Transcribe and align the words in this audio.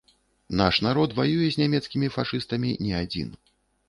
Наш 0.59 0.77
народ 0.85 1.11
ваюе 1.19 1.49
з 1.55 1.61
нямецкімі 1.63 2.07
фашыстамі 2.15 2.71
не 2.87 2.95
адзін. 3.03 3.29